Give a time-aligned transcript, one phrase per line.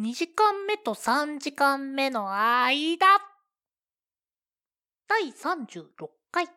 [0.00, 3.06] 2時間目と3時間目の間
[5.06, 6.48] 第36回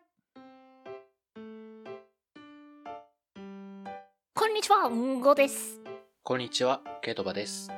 [4.34, 5.80] こんにちは、うんごです。
[6.24, 7.70] こんにちは、ケイトバです。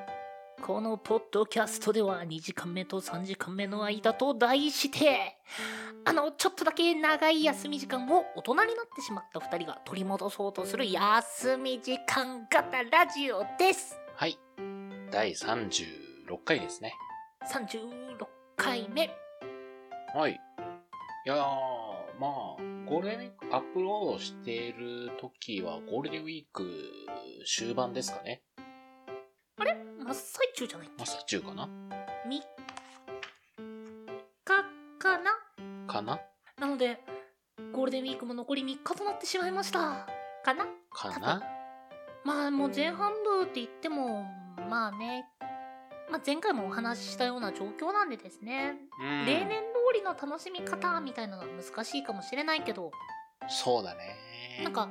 [0.63, 5.37] このポッドキャストでは2時間目と3時間目の間と題して、
[6.07, 8.67] あの、ちょっとだけ長い休み時間を大人になっ
[8.97, 13.99] てしまった2人が取り戻そうとする休み時間型ラジオです。
[14.15, 14.39] はい。
[15.11, 15.67] 第36
[16.45, 16.95] 回ですね。
[17.53, 19.11] 36回目。
[20.15, 20.33] はい。
[20.33, 21.39] いやー、
[22.21, 22.31] まあ、
[22.89, 26.65] ゴールデンウィークアップロードしている時はゴールデンウィーク
[27.45, 28.43] 終盤ですかね。
[29.59, 29.65] 真
[30.13, 30.87] っ最中じゃない？
[30.87, 31.69] っまあ、中かな？
[32.25, 32.41] け ?3
[34.45, 34.65] 日
[34.99, 35.31] かな？
[35.87, 36.21] かな？
[36.61, 37.01] なので、
[37.73, 40.07] ゴールデンウィークも残り3日となってしまいました。
[40.45, 40.67] かな？
[40.91, 41.43] かな？
[42.25, 44.25] まあもう前半部って言っても、
[44.71, 45.27] まあね、
[46.13, 49.27] まあ、前回もお話ししたような状況なんでですね、うん。
[49.27, 49.55] 例年通
[49.93, 52.93] りの楽しみ方みたいなのは難しいかもしれないけど、
[53.49, 54.61] そうだね。
[54.63, 54.89] なんか、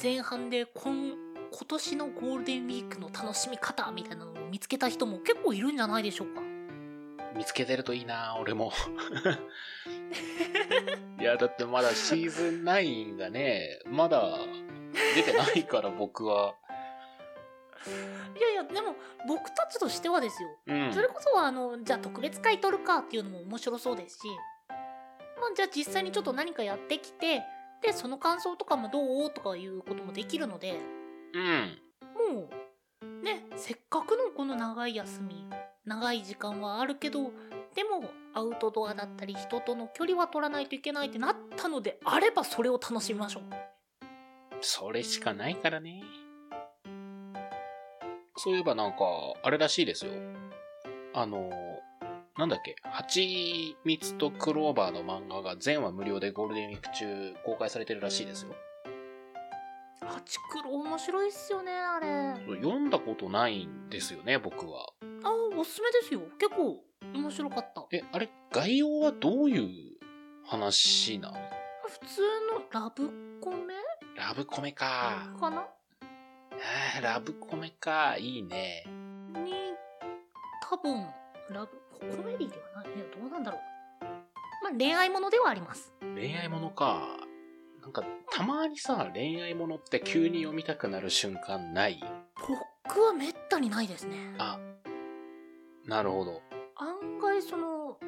[0.00, 1.16] 前半で今
[1.50, 6.40] 今年のゴールデンウィークの楽しみ方みたいなのを見つけた人も結構いるんじゃないでしょうか。
[7.36, 8.70] 見つけてるといいな、俺も。
[11.20, 14.38] いや、だってまだシーズン9がね、まだ
[15.14, 16.54] 出てないから僕は。
[18.36, 20.48] いやいや、でも僕たちとしてはですよ。
[20.66, 20.92] うん。
[20.92, 24.28] それこそはあの、じゃあ特別会取るかっていうのも面白そうですし、
[24.68, 27.42] まあじゃあ実際にちょっと何かやってきて、
[27.82, 29.30] で、その感想とかもどう？
[29.30, 30.78] とかいうこともできるので、
[31.34, 31.78] うん。
[32.34, 32.48] も
[33.02, 35.46] う、ね、せっかくのこの長い休み、
[35.84, 37.30] 長い時間はあるけど、
[37.74, 43.42] でもアウトドアだったり人との距離は取らないといけないってなったのであればそれを楽しみましょう。
[44.60, 46.02] それしかないからね。
[48.38, 48.98] そういえばなんか、
[49.42, 50.12] あれらしいですよ。
[51.14, 51.50] あの、
[52.36, 58.54] なんだっけ、蜂蜜とクローバーの漫画が全話無料でゴールデンウィーク中公開されてるらしいですよ。
[60.00, 62.34] ハチクロ面白いっすよね、あれ。
[62.56, 64.92] 読んだことないんですよね、僕は。
[65.24, 66.20] あ、おすすめですよ。
[66.38, 66.82] 結構
[67.12, 67.84] 面白かった。
[67.90, 69.98] え、あれ、概要はどういう
[70.46, 72.22] 話なん普通
[72.52, 73.10] のラブ
[73.40, 73.74] コメ？
[74.16, 75.34] ラブコメか。
[75.40, 75.66] かな？
[76.60, 78.16] あーラブコメか。
[78.18, 78.84] いいね。
[79.32, 79.52] に、
[80.68, 81.06] 多分、
[81.50, 82.94] ラブ、ココメディではない。
[82.94, 83.60] いや、どうなんだろう。
[84.62, 85.92] まあ、恋愛ものではあります。
[86.00, 87.02] 恋愛ものか。
[87.80, 92.02] なんか、たまにさ、恋愛ものって急に読みたくなる瞬間ない？
[92.36, 94.34] 僕はめったにないですね。
[94.38, 94.58] あ、
[95.86, 96.42] なるほど。
[96.76, 97.98] 案外その、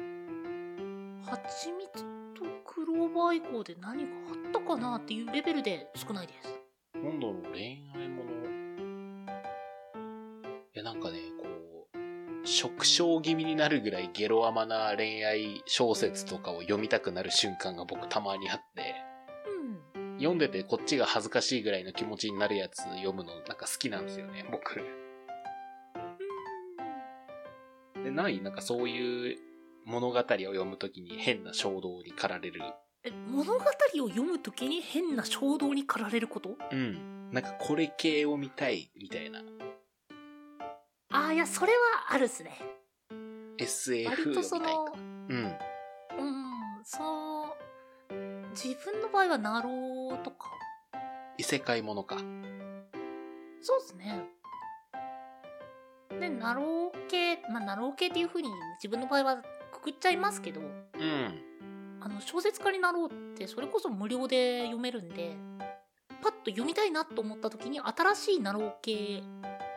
[1.25, 2.03] 蜂蜜
[2.35, 6.59] とクローバー以降で何かあったかなっていうレベルで少ないです。
[6.95, 7.90] なんだろう、恋
[12.61, 18.93] 食傷気味になるぐらいゲロ甘な恋愛小説とかを読みたくなる瞬間が僕たまにあって、
[19.95, 20.17] うん。
[20.19, 24.75] 読んでてこっちが恥ずかしいぐらいの気持ちになるやつ読むのなんか好きなんですよね、僕。
[28.03, 29.39] で、ないなんかそういう
[29.85, 32.61] 物語を読むときに変な衝動に駆られる。
[33.03, 36.51] え、物語を読むときに変な衝動に駆られること？
[36.71, 37.31] うん。
[37.31, 39.41] なんかこれ系を見たいみたいな。
[41.31, 42.57] いや、それはあるっすね。
[43.57, 44.79] SF 割とそを見たいか。
[44.79, 45.35] の、うん。
[45.37, 45.55] うん、
[46.83, 47.45] そ
[48.09, 48.13] う、
[48.51, 50.51] 自分の場合はなろうとか、
[51.37, 52.17] 異世界ものか。
[53.61, 54.25] そうですね。
[56.19, 59.37] で、なろう系、まあ、なろう系っていう風に自分の場合は
[59.71, 61.41] くくっちゃいますけど、うん。
[62.01, 65.35] あの、小説家になろうって、それこそ無料で読めるんで、
[66.21, 69.23] パッと読みたいなと思った時に、新しいなろう系、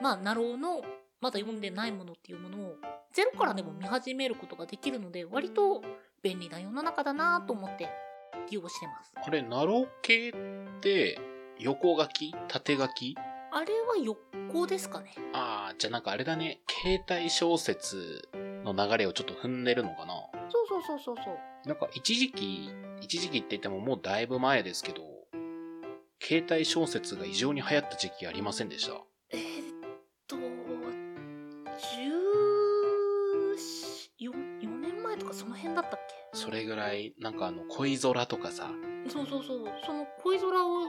[0.01, 0.83] まあ、なろうの、
[1.25, 2.77] まだ読んでないものっていうものを、
[3.15, 5.83] ゼロからでも見始めることができるので、割と
[6.23, 7.89] 便利な世の中だなと思って、
[8.51, 9.11] 利用してます。
[9.17, 10.33] あれ、ナロー系っ
[10.83, 11.19] て、
[11.59, 12.35] 横書き？
[12.49, 13.17] 縦書き？
[13.51, 13.97] あれは
[14.43, 15.15] 横ですかね。
[15.33, 16.61] ああ、じゃあなんかあれだね。
[16.69, 20.13] 携帯小説の流れをちょっと踏んでるのかな？
[20.51, 21.39] そうそうそうそうそう。
[21.67, 22.69] なんか一時期、
[23.01, 25.01] 一時期って言ってももうだいぶ前ですけど、
[26.21, 29.01] 携帯小説が異常に流行った時期ありませんでした？
[36.45, 38.71] それぐらい、なんかあの、恋空とかさ、
[39.05, 39.65] けそうそうそう。
[39.85, 40.81] その恋空を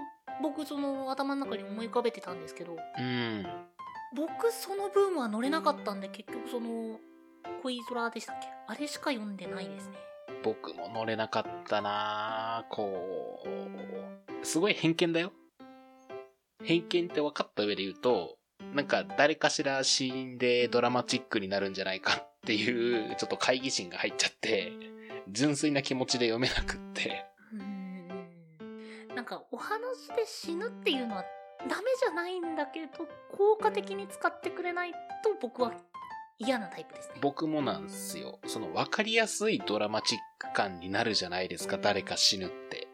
[0.41, 3.45] 僕その頭の中に思い浮かべてたんですけど、うん。
[4.15, 6.99] 僕その分は乗れなかったんで結局その
[7.63, 8.47] 恋空でしたっけ？
[8.67, 9.95] あれしか読んでないですね。
[10.43, 13.43] 僕も乗れなかったなぁこ
[14.41, 15.31] う、すごい偏見だよ。
[16.63, 18.37] 偏見って分かった上で言うと、
[18.73, 24.71] なんか誰かしら死んでドラマチックになるんじゃないかっていう、ちょっと懐疑心が入っちゃって、
[25.29, 27.25] 純粋な気持ちで読めなくって。
[29.15, 31.23] なんかお話で死ぬっていうのは
[31.61, 34.97] ダメじゃないんだけど効果的に使ってくれないと
[35.41, 35.73] 僕は
[36.37, 37.15] 嫌なタイプですね。
[37.21, 38.39] 僕もなんですよ。
[38.45, 42.89] その分かりやすいドラマチック感になるじゃないですか、誰か死ぬって。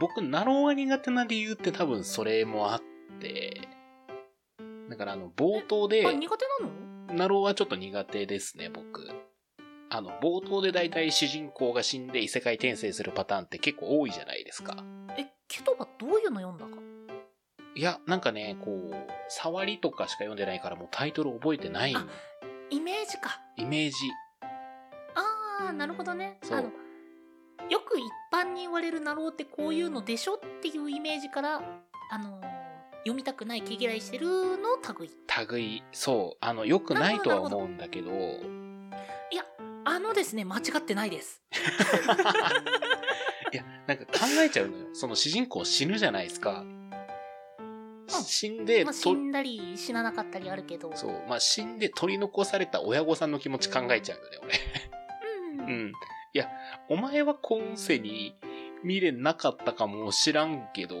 [0.00, 2.82] 僕、なろうが苦手な理由って多分それもあっ
[3.20, 3.68] て、
[4.90, 7.14] だからあの、冒頭で苦手なの？
[7.14, 9.08] なろうはちょっと苦手ですね、僕。
[9.96, 14.76] あの、冒頭で大体主人公が死んで異世界転生するパターンって結構多いじゃないですか。
[15.16, 16.82] えケトバどういうの読んだか？
[17.76, 18.94] いや、なんかね、こう、
[19.28, 21.94] 触りとかしか読んでないからもうタイトル覚えてない。
[21.94, 22.08] あ
[22.70, 23.40] イメージか。
[23.56, 23.96] イメージ。
[25.14, 26.38] あーなるほどね。
[26.42, 26.58] そう。
[26.58, 26.70] あの
[27.70, 28.02] よく一
[28.32, 31.62] 般に言われるナローってこういうのでしょっていうイメージから
[32.10, 32.40] あの
[33.04, 35.10] 読みたくない毛嫌いしてるの類。
[35.52, 39.44] 類、そう、あの、良くないとは思うんだけど、いや
[39.94, 41.40] あのですね間違ってないです
[43.52, 44.12] いや、なんか考
[44.44, 44.88] えちゃうのよ。
[44.92, 46.64] その主人公死ぬじゃないですか。
[48.08, 54.58] 死んで、まあ、死とんだり死ななかったりあるけどそう、まあ、死んで取り残された親御さんの気持ち考えちゃうよね、
[55.58, 55.74] うん、俺。
[55.74, 55.92] うん。
[56.32, 56.48] いや、
[56.88, 58.34] お前は今世に
[58.82, 60.96] 未練なかったかも知らんけど、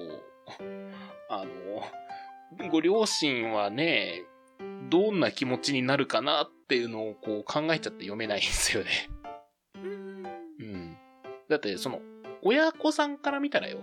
[1.28, 4.22] あの、ご両親はね、
[4.90, 8.90] どんな気持ちになるかなっていうのをこう考えちゃって読めないんですよね。
[9.76, 10.26] うん
[10.60, 10.96] うん。
[11.48, 12.00] だって、その、
[12.42, 13.80] 親子さんから見たらよ、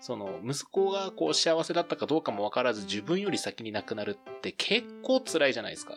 [0.00, 5.94] その、息子がこう幸せだったかどうかもわからず自分より先に亡くなるって結構辛いじゃないですか。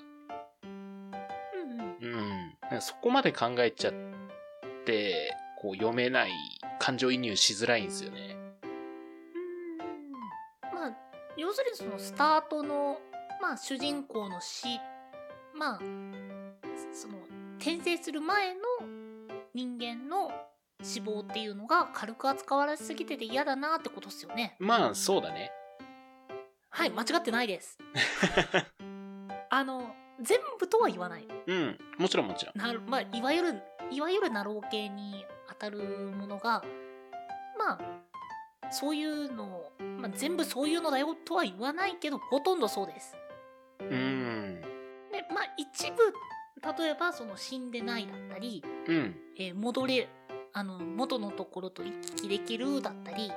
[2.01, 2.13] うん
[2.71, 2.81] うん。
[2.81, 3.94] そこまで考えちゃっ
[4.85, 6.31] て、こう読めない、
[6.79, 8.35] 感情移入しづらいんですよね。
[8.35, 8.39] うん
[10.73, 10.94] まあ
[11.35, 13.00] 要するにそのスタートの、
[13.49, 14.67] まあ、主人公の死
[15.55, 15.79] まあ
[16.93, 17.17] その
[17.57, 18.59] 転生する前の
[19.55, 20.31] 人間の
[20.83, 25.51] 死亡っていうのが軽く扱われすぎてて嫌だなってことですよねまあ、そうだね。
[26.69, 27.79] はい間違ってないです
[29.49, 31.79] あの全部とは言わないうん。
[31.97, 32.59] もちろんもちろん。
[32.59, 36.63] なるまあいわゆるいわゆるナロー系に当たるものが
[37.57, 37.79] まあ
[38.69, 43.15] そういうの、まあ、全部そういうのだよとは言わないけどほとんどそうです。
[43.79, 44.61] うん。
[45.11, 45.97] でまあ一部
[46.77, 49.15] 例えばその死んでないだったり、うん。
[49.37, 50.09] えー戻れ
[50.51, 53.31] あの元のところと行き来できるだったり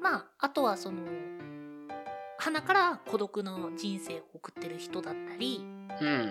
[0.00, 1.02] まああとはその
[2.38, 5.60] 鼻から孤独の人生を送ってる人だったり
[6.00, 6.30] うん。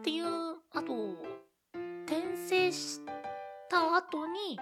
[0.00, 0.26] っていう
[0.72, 1.16] あと
[2.06, 3.00] 転生し
[3.70, 4.58] た後に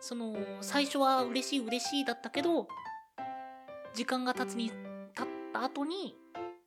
[0.00, 2.68] その最初は嬉しい嬉しいだったけど
[3.94, 4.70] 時間が経つに
[5.14, 6.16] 経った後に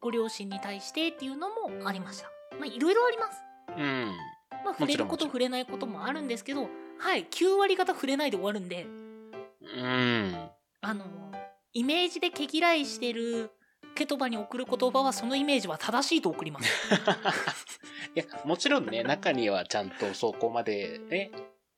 [0.07, 2.31] ご両親に対してっていうのもありました。
[2.57, 3.41] まあいろいろあります。
[3.77, 4.15] うん。
[4.63, 8.85] まあ触れること触れないこともあるんですけどはい9割方触れないで終わるんで。
[8.85, 10.49] うん。
[10.79, 11.03] あの
[11.73, 13.51] イメージで毛嫌いしてる
[13.95, 16.71] ケトバに送る言葉はそのイメージは正しいと送ります。
[18.15, 21.31] いや、もちろんね、中にはちゃんとそこまでね、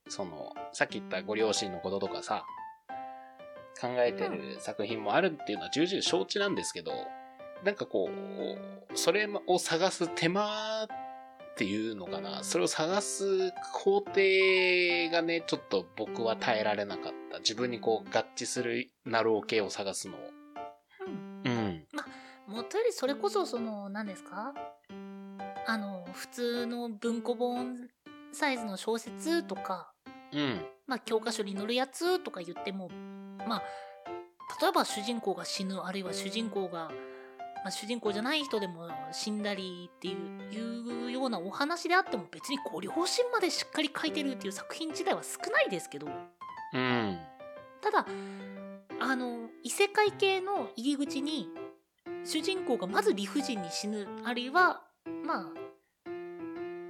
[0.08, 2.44] その、さっき言ったご両親のこととかさ、
[3.80, 6.92] 考えてる作品もあるっていうのは重々承知なんですけど、
[7.64, 10.86] なんかこう、それを探す手間っ
[11.56, 14.12] ていうのかな、それを探す工程
[15.12, 17.38] がね、ちょっと僕は耐えられなかった。
[17.38, 20.20] 自分にこう合致するナロー系を探すのを。
[21.44, 21.86] うんうん。
[22.46, 24.54] もとよりそれこそその何ですか？
[25.66, 27.88] あの普通の文庫本
[28.32, 29.92] サイズの小説とか
[30.32, 30.60] うん。
[30.86, 32.88] まあ教科書に載るやつとか言っても
[33.46, 33.62] まあ
[34.60, 36.90] 例えば主人公が死ぬあるいは主人公が、
[37.62, 40.16] まあ、主人公じゃない人でも死んだりってい
[41.06, 47.18] うようなお話であっても別にご両親までしっかり書いてるっていう作品自体は少ないですけどうん。
[47.80, 48.06] ただ
[49.00, 51.48] あの異世界系の入り口に
[52.24, 54.82] 主人公がまず理不尽に死ぬあるいは
[55.26, 55.46] まあ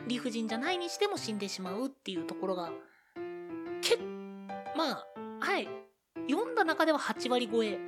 [0.06, 2.70] 理不尽じゃないにしても死んでしまうっていうところが
[3.80, 3.96] け
[4.76, 5.06] まあ
[5.40, 5.68] はい
[6.28, 7.78] 読んだ中では8割超えは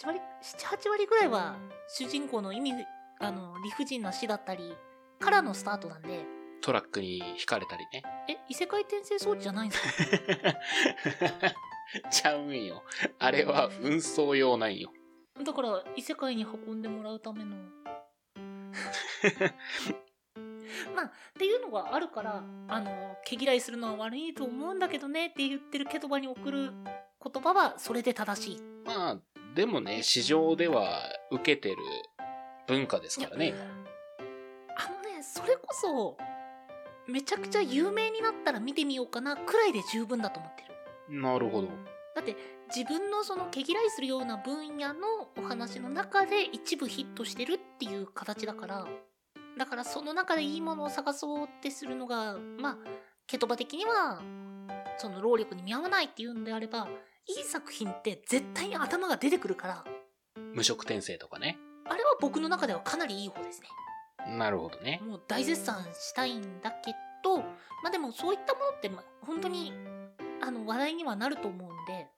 [0.00, 1.56] 8割78割ぐらいは
[1.88, 2.72] 主人公の意味
[3.20, 4.74] あの理不尽な死だったり
[5.20, 6.24] からのスタートなんで
[6.60, 8.02] トラックに引かれたりね。
[8.28, 10.54] え異世界転生装置じゃないんですか
[12.10, 12.82] ちゃうんよ。
[13.18, 14.90] あれは運送用なんよ。
[15.44, 17.56] だから異世界に運んでもらうための
[20.94, 26.72] まあっていうのがあるからあの毛嫌いするのは悪いと思うんだけどねって言ってるケトバに送る
[27.22, 29.18] 言葉はそれで正しいまあ、
[29.54, 31.76] でもね、市場では受けてる
[32.66, 33.54] 文化ですからね。
[34.76, 36.16] あのねそれこそ
[37.06, 40.64] めちゃくちゃ有名になったら見てみようかなくらいで十分だと思って
[41.08, 41.68] るなるほど。
[42.14, 42.36] だって
[42.74, 48.86] 自分のその毛嫌いするような分野のお話の中で一部ヒットしてるっていう形だから
[49.58, 52.76] だからその中でいいものを探そうってするのがまあ
[53.26, 54.22] ケトバ的には
[54.96, 56.88] その労力に見合わないっていうんであれば
[57.26, 59.84] いい作品って絶対に頭が出てくるから
[60.52, 61.58] 無色転生とかね。
[61.86, 63.68] あれは僕の中ではかなりいい方ですね
[64.38, 65.02] なるほどね。
[65.06, 67.46] もう大絶賛したいんだけどま
[67.88, 69.72] あでもそういったものってまあ本当に
[70.42, 72.08] あの話題にはなると思うんで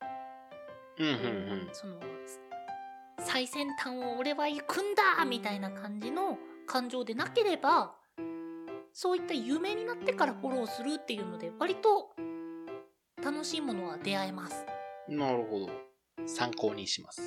[0.99, 1.69] うんうんうん。
[1.73, 2.01] その
[3.19, 7.95] 最先端を俺は行くんだみたいな感じの感情でなければ
[8.93, 12.11] そういった有名になってからフォローするっていうので割と
[13.23, 14.65] 楽しいものは出会えます
[15.09, 15.71] なるほど。
[16.27, 17.23] 参考にします。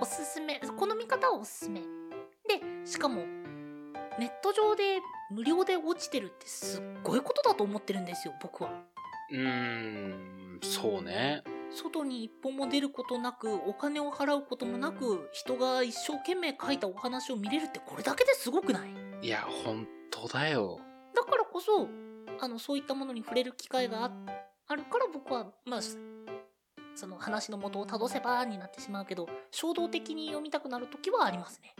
[0.00, 1.86] おすすめこの見方はおすすめで
[2.86, 3.16] しかも
[4.18, 4.98] ネット上で
[5.30, 8.70] 無料で落ちてるってすっごいことだと思ってるんですよ僕は
[9.30, 11.42] うーん、そうね。
[11.70, 18.90] 外に一歩も出ることなくお金を払うこともなく人が一生懸命書いたお話を見れるってこれだけですごくない？
[19.22, 20.80] いや、本当だよ。
[21.14, 21.86] だからこそ
[22.40, 24.10] あのそういったものに触れる機会があ
[24.66, 25.80] あるから僕はまあ
[26.94, 31.74] その話の元をたどせばになってしまうけど衝動的に読みたくなる時はありますね。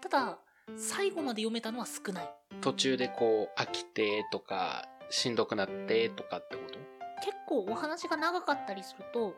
[0.00, 0.38] ただ
[0.76, 2.30] 最後まで読めたのは少ない。
[2.60, 6.78] 途中でこう、飽きてとか、しんどくなってとかってこと？
[7.24, 9.34] 結構お話が長かったりすると、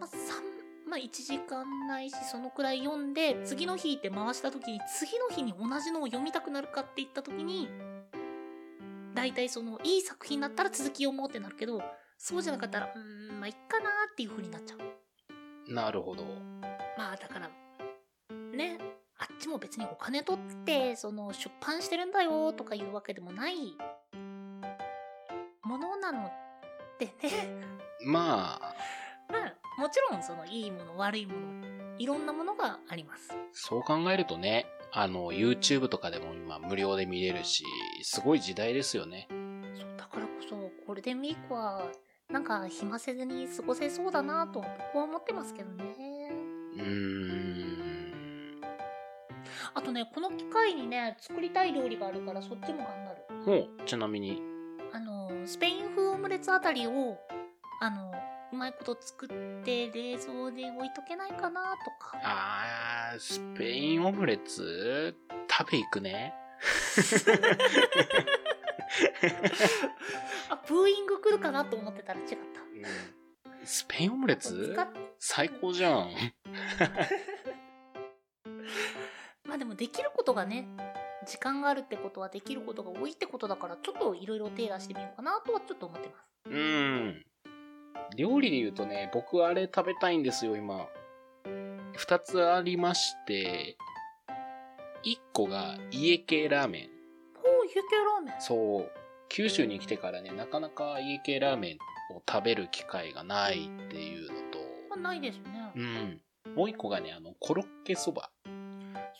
[0.00, 0.52] まあ、三
[0.88, 7.70] まあ、1時間ないしそのくらい読んで次の日って回した時に次の日に同じのを読みたくなるかって言った時に
[9.14, 11.80] 大体そのいい作品だったら続き読もうってなるけど
[12.24, 13.40] そうじゃなかったらうーん。
[13.40, 15.74] まあいっかなーっていう風になっちゃう。
[15.74, 16.22] なるほど。
[16.96, 17.50] まあだから
[18.56, 18.78] ね
[19.18, 23.56] あっちも別にお金取ってその出版してるんだよとかいうわけでもない
[25.64, 26.30] ものなの
[27.00, 27.12] でね。
[28.06, 28.74] まあ、
[29.28, 33.32] まあもちろんそのいいもの悪いものいろんなものがあります。
[33.50, 37.64] そう考えるとね、あの、YouTube とかでも今無料で見れるし、
[38.02, 39.26] すごい時代ですよね。
[39.28, 41.90] そうだからこそゴールデンウィークは
[42.32, 45.84] なんか暇せずに過ごせそうだなと僕は思ってますけどね
[46.76, 48.60] うーん。
[49.74, 54.42] あとねこの機会にね作りたい料理があるからそっちも頑張るほう、ちなみに。
[54.92, 57.18] あのスペイン風オムレツあたりを
[57.80, 58.12] あの
[58.52, 59.28] うまいこと作っ
[59.64, 65.16] て冷蔵で置いとけないかなとかあー、スペインオムレツ？
[65.50, 66.34] 食べ行くね。
[70.62, 72.42] あブーイング来るかなと思ってたら違ったうん
[73.64, 74.76] スペインオムレツ？
[75.20, 76.10] 最高じゃん。
[79.44, 80.66] まあでもできることがね
[81.26, 87.24] 時間があるってことはできることが多いってことだからちょっといろいろ手出してみようかなとはちょっと思ってますうん。
[88.16, 90.86] 料理で言うとね、僕あれ食べたいんですよ、今。
[91.94, 93.76] 二つありまして、
[95.02, 96.90] 一個が家系ラーメン。
[97.44, 99.01] おお家系ラーメンそう。
[99.34, 104.58] 九州に来てからね、なかなか家系ラーメンを食べる機会がないっていうのと、
[104.90, 106.20] まあないですね、うん。
[106.54, 108.30] もう一個がね、あの、コロッケそば。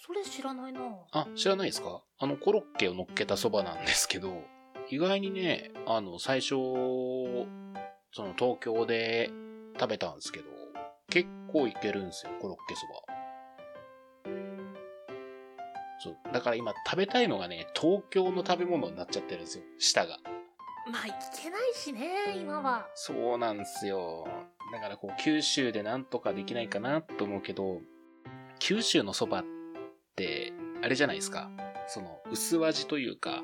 [0.07, 0.81] それ知らないな
[1.13, 2.03] あ、知らないですか？
[2.19, 4.43] あの、コロッケを乗っけたそばなんですけど、
[4.91, 9.31] 意外にね、あの、最初、その東京で
[9.81, 10.45] 食べたんですけど、
[11.09, 13.12] 結構いけるんですよ、コロッケそば。
[16.03, 16.17] そう。
[16.33, 20.19] だから今食べたいのがね、東京の食べ物になっちゃってるんですよ、舌が。
[20.91, 24.27] まあいけないしね今はそうなんですよ。
[24.73, 27.81] だからこう、九州でなんとかできないかなと思うけど、
[28.59, 29.45] 九州のそばっ
[30.17, 31.51] て、あれじゃないですか。
[31.87, 33.43] その、薄味というか、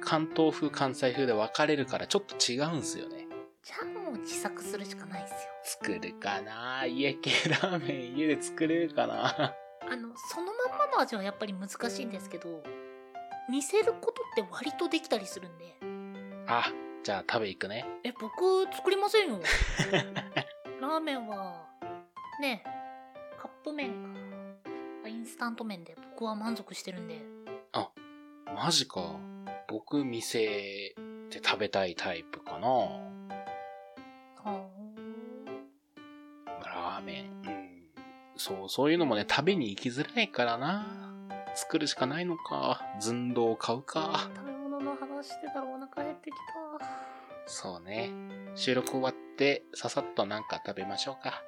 [0.00, 3.28] 関東風、関西風で分かれるからちょっと違うんすよね。
[3.68, 9.54] じゃあもう自作するしかないですよ作るかな家系ラーメン家で作れるかな
[9.90, 10.47] あのその
[10.98, 12.62] の味はやっぱり難しいんですけど
[13.48, 15.74] 似せることって割とできたりするんで。
[16.48, 16.64] あ、
[17.02, 17.86] じゃあ食べ行くね。
[18.04, 19.40] え僕作りませんよ。
[20.80, 21.66] ラーメンは
[22.40, 22.62] ね
[23.40, 23.92] カップ麺
[25.02, 25.08] か。
[25.08, 25.96] インスタント麺で。
[26.10, 27.22] 僕は満足してるんで。
[28.54, 29.14] マジか。
[29.68, 30.94] 僕、店
[31.30, 32.68] で食べたいタイプかな。
[32.68, 33.00] は
[34.44, 34.77] ラ
[38.48, 40.86] そう、そういうのもね、食べに行きづらいからな。
[41.54, 42.80] 作るしかないのか。
[42.98, 44.30] 寸胴を買うか。
[44.34, 46.34] 食べ物の話してたらお腹減ってき
[46.80, 46.86] た。
[47.46, 48.10] そうね。
[48.54, 51.42] 収録終わって、ささっとなんか食べましょうか。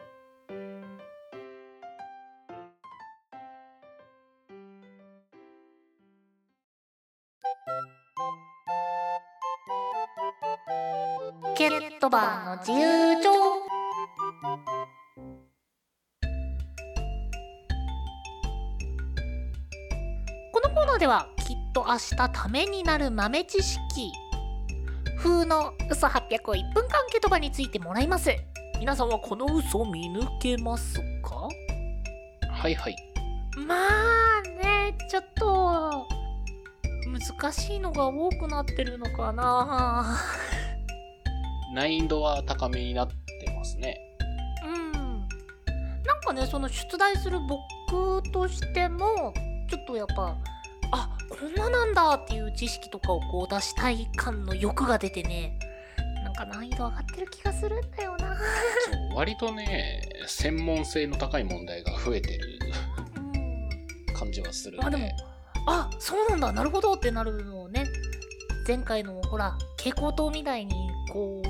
[11.57, 13.40] ケットバーの自由帳
[21.91, 24.13] 明日ためになる豆知識。
[25.19, 28.31] 風の嘘800を1分間ケトバについてもらいます。
[28.79, 31.49] 皆さんはこの嘘見抜けますか？
[32.49, 32.97] はいはい。
[33.67, 36.07] まあねちょっと
[37.41, 40.17] 難しいのが多くなってるのかな。
[41.75, 43.17] 難易度は高めになって
[43.53, 43.99] ますね。
[44.65, 45.29] うん。
[46.05, 47.41] なんかねその出題する
[47.89, 49.35] 僕としても
[49.69, 50.37] ちょっとやっぱ
[50.93, 55.59] あこんななんだっていう知識とかをこう出したい感の欲が出てね。
[56.25, 58.37] なんか難易度上がってる気がするんだよな。
[58.37, 62.59] そう割とね、専門性の高い問題が増えてる
[63.17, 64.15] うん。
[64.15, 64.87] 感じはするんで。
[64.87, 65.11] あでも
[65.67, 67.85] あそうなんだなるほどってなるのをね。
[68.67, 70.73] 前回のほら蛍光灯みたいに
[71.13, 71.43] こ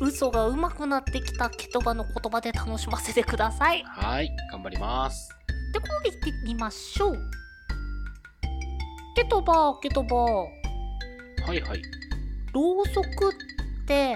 [0.00, 3.82] う嘘が上手くなってきたケトバの言葉で楽しませてください。
[3.86, 5.30] はい、頑張ります。
[5.72, 7.18] でこれでいってみましょう
[9.14, 10.48] ケトバケトバは
[11.54, 11.82] いはい。
[12.52, 13.10] ろうそくっ
[13.86, 14.14] て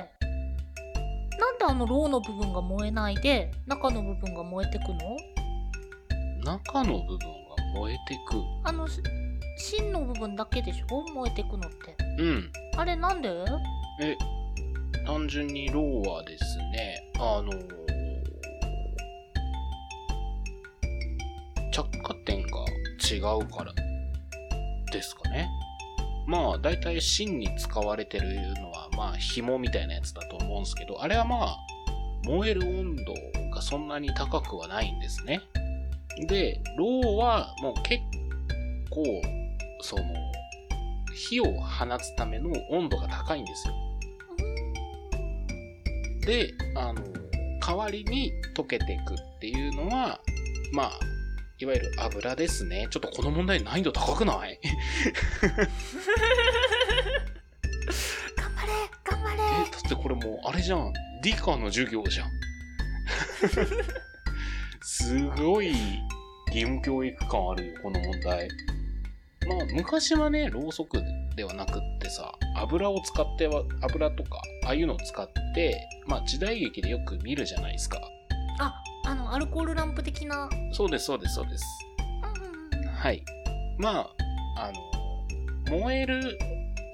[1.39, 4.99] なんであのろうの部分が燃えないで中の部分が燃えてくの？
[6.45, 7.27] 中の部分が
[7.75, 8.43] 燃えてく。
[8.65, 9.01] あのし
[9.59, 11.03] 芯の部分だけでしょ？
[11.13, 12.51] 燃えてくのってうん。
[12.77, 13.31] あれなんで？
[14.01, 14.17] え、
[15.07, 17.87] 単純にローはですね、あのー
[21.73, 22.65] 着火点が
[23.11, 23.73] 違うから
[24.93, 25.49] ですかね。
[26.27, 31.57] まあ、だいたい芯に使われてるのは、まあ、紐みたいなやつだと思うんですけど、あれはまあ、
[32.25, 33.15] 燃える温度
[33.55, 35.41] がそんなに高くはないんですね。
[36.27, 38.03] で、ローはもう結
[38.91, 39.05] 構、
[39.83, 40.05] その、
[41.15, 43.75] 火を放つための温度が高いんですよ。
[46.27, 47.03] で、あの、
[47.61, 50.21] 代わりに溶けていくっていうのは、
[50.73, 50.91] まあ、
[51.59, 52.87] いわゆる油ですね。
[52.91, 54.61] ちょっとこの問題難易度高くない？
[58.37, 58.73] 頑張れ
[59.05, 60.93] 頑張え、れだってこれもう、あれじゃん。
[61.23, 62.31] 理科の授業じゃん。
[64.83, 65.69] すごい
[66.49, 68.49] 義務教育感あるよ、この問題。
[69.49, 71.03] まあ、昔はね、ろうそく
[71.37, 78.01] ではなくってさ、油を使っては、油とか、ああいうのを使って、まあ、時代劇でよく見るじゃないですか。
[78.59, 78.75] あ
[79.07, 80.51] あのアルコールランプ的な？
[80.73, 81.65] そうです、そうです、そうです。
[82.75, 83.23] うんはい。
[83.79, 84.11] まあ、
[84.57, 84.73] あ
[85.71, 86.37] の、燃える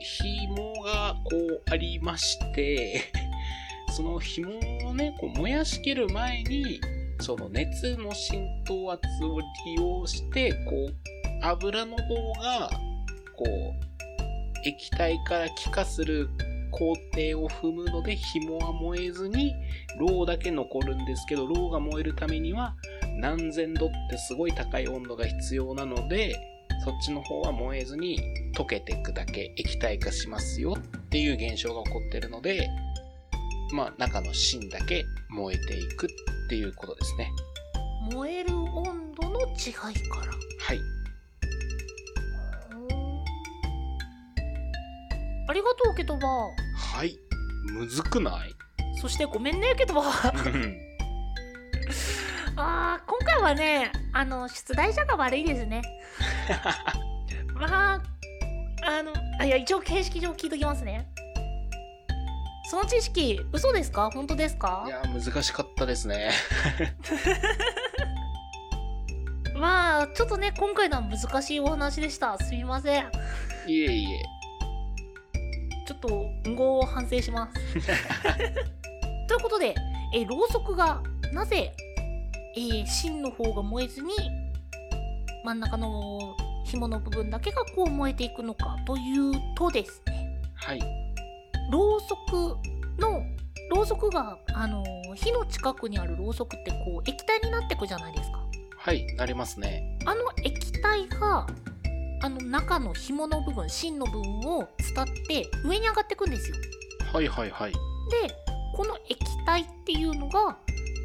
[0.01, 3.01] 紐がこうありまして、
[3.96, 4.51] その紐
[4.88, 6.81] をね、こう燃やしきる前に、
[7.20, 10.94] その熱の浸透圧を利用して、こう、
[11.42, 12.70] 油の方が、
[13.37, 16.29] こう、液体から気化する
[16.73, 19.55] 工程を踏むので、紐は燃えずに、
[19.99, 22.75] ロウだけ残るんですけど、ロウが燃えるためには、
[23.21, 26.35] 何千度ってすごい高い温度が必要なので、
[26.85, 28.19] そっちの方は燃えずに
[28.57, 30.81] 溶けていくだけ液体化しますよっ
[31.11, 32.69] ていう現象が起こってるので、
[33.73, 36.09] まあ中の芯だけ燃えていくっ
[36.49, 37.31] ていうことですね。
[38.13, 41.02] 燃える温度の違いからはい。
[45.53, 47.19] ありがとうケトバはい。
[47.75, 48.55] むずくない？
[49.03, 50.05] そしてごめんねケトバう
[50.49, 50.79] ん
[52.57, 55.83] あー今回はねあの出題者が悪いですね。
[57.55, 58.03] まあ
[58.87, 61.07] あのあいや一応形式上聞いときますね。
[62.71, 64.11] その知識嘘ですか？
[64.11, 64.85] 本当ですか？
[64.87, 66.31] いや、難しかったですね。
[69.55, 72.38] まあちょっとね今回のは難しいお話でした。
[72.38, 73.05] すみません。
[73.67, 74.23] いえいえ。
[76.03, 77.81] と運語を反省します
[79.29, 79.75] ということで
[80.12, 81.01] えろうそくが
[81.33, 81.73] なぜ、
[82.57, 84.12] えー芯の方が燃えずに
[85.45, 90.81] 真ん中の紐の部分だけがこう燃えていくのかというとですねはい。
[91.71, 92.57] ろうそく
[93.01, 93.23] の
[93.75, 98.43] ろうそくが、あのー火の近くにあるろうそくってこう液体になってくじゃないですか
[98.79, 99.99] はい、なりますね。
[100.07, 101.47] あの液体が
[102.23, 106.57] あの中の紐の部分芯の部分を伝って上に上がってくんですよ
[107.13, 107.73] はいはいはい。
[107.73, 107.79] で
[108.75, 110.57] この液体っていうのが、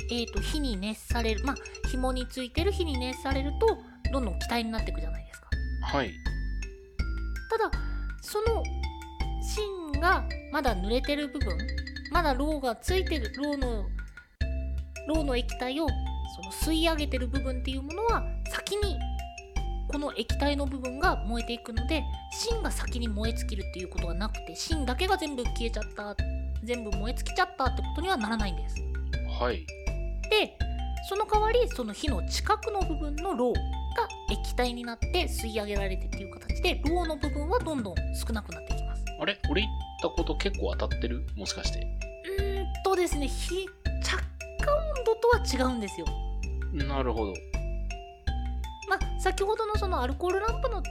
[0.10, 1.56] えー、と火に熱されるまあ
[1.90, 3.78] 紐についてる火に熱されると
[4.12, 5.48] どんどん気体になっていくじゃないですか
[5.82, 6.14] はい。
[7.50, 7.72] ただ
[8.22, 8.64] その
[9.42, 11.58] 芯がまだ濡れてる部分
[12.12, 13.86] まだろうがついてるろうの
[15.08, 15.88] ろうの液体を
[16.36, 18.98] その吸い上げてる部分っていうものは先に
[19.88, 26.15] この液体の部分が燃えていくので芯が先に燃え尽きるっていうことはなくて芯だけが全部消えちゃったっ
[26.63, 28.76] 全部燃え尽きちゃったってことにはならないんです。
[29.39, 29.65] はい。
[30.30, 30.58] で
[31.10, 33.62] その代わりその火の近くの部分のろうが
[34.30, 39.04] 液体になって吸い上げられてっていう形でろうの部分はどんどん少なくなっていきます。
[39.21, 39.39] あれ？
[39.50, 41.26] 俺言ったこと結構当たってる？
[41.38, 41.80] もしかして。
[42.38, 43.65] うーんとですね火
[44.04, 44.17] 着
[44.60, 46.06] 火温度とは違うんですよ。
[46.73, 47.34] なるほど。
[48.88, 50.82] まあ、先ほどのそのアルコールランプの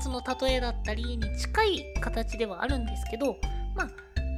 [0.00, 3.36] その例えだったりに近い形ではあるんですけど、
[3.74, 3.90] まあ、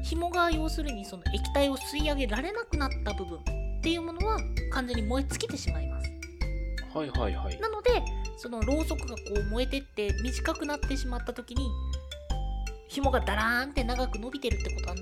[0.02, 3.42] 紐が要するにその液体を吸い上げられなくなった部分っ
[3.82, 4.38] ていうものは
[4.72, 6.10] 完全に燃え尽きてしまいます。
[6.94, 7.60] はいはいはい。
[7.60, 7.90] なので
[8.36, 11.68] そのろうそくがこう燃えてって短くなってしまった時に
[12.88, 14.96] 紐がダラーンって長く伸びてるってことは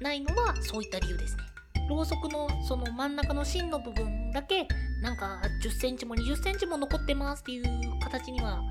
[0.00, 1.42] ないのはそういった理由ですね。
[1.88, 4.66] ろうそくのその真ん中の芯の部分だけ
[5.02, 7.64] なんか10センチも20センチも残ってますっていう
[8.00, 8.62] 形には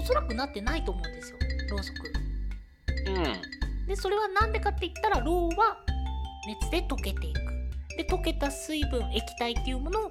[0.00, 1.38] おそらくなってないと思うんですよ
[1.70, 1.98] ろうそく。
[3.06, 3.86] うん。
[3.86, 5.76] でそれは何でかって言ったらろうは
[6.46, 7.40] 熱で溶けていく。
[7.98, 10.10] で溶けた水分液体っていうものを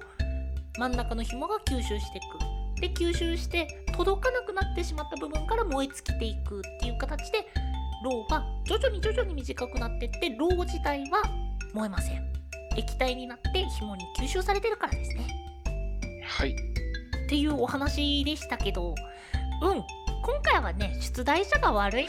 [0.78, 2.80] 真ん中の紐が吸収していく。
[2.80, 7.46] で吸収して届かなくなってしまった部分から燃え尽きていくっていう形で
[8.04, 11.22] ろうは徐々に徐々に短くなっていってろう自体は
[11.72, 12.22] 燃えません。
[12.76, 15.43] 液体になって紐に吸収されてるからですね。
[16.36, 16.50] はい。
[16.50, 18.94] っていうお話でしたけど
[19.62, 19.84] うん
[20.22, 22.06] 今回はね出題者が悪い い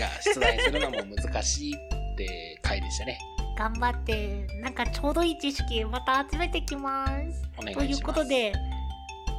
[0.00, 3.18] や、出題するのも難しいって回でしたね。
[3.58, 7.42] 頑張ってなんかちょうどいい知識また集めてきます。
[7.58, 7.88] お願いします。
[7.88, 8.52] ということで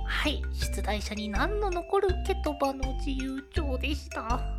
[0.06, 4.57] はい出題者に何の残るケトバの自由帳でした。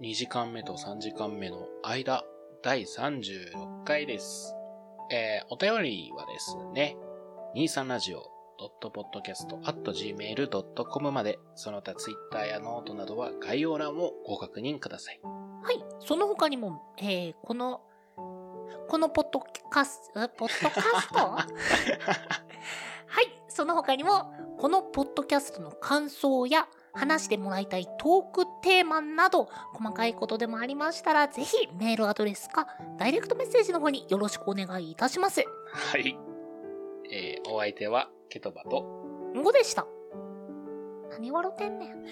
[0.00, 2.24] 2時間目と3時間目の間、
[2.62, 4.54] 第36回です。
[5.12, 6.96] えー、お便りはですね、
[7.54, 8.22] 23ラジオ
[8.82, 15.20] .podcast.gmail.com まで、その他ツイッターやノートなどは概要欄をご確認ください。
[15.62, 17.82] はいその他にも、えーこの
[18.88, 21.18] このポッドキャストポッドキャスト？
[21.28, 21.46] は
[23.20, 32.66] いその他にもこのポッドキャストの感想や話してもらいたいトークテーマなど細かいことでもありましたらぜひメールアドレスか
[32.98, 35.44] ダイレクトメッセージの方によろしくお願いいたします。
[35.72, 36.16] はい。
[37.12, 38.84] えー、お相手はケトバと、
[39.34, 39.86] 5でした。
[41.10, 42.04] 何笑ってんねん。